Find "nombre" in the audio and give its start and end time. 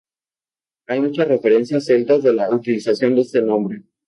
3.43-3.83